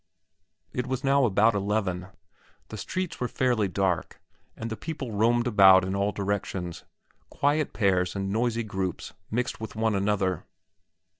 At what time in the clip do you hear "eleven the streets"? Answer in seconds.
1.53-3.19